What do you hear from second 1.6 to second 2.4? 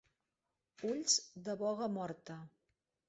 boga morta.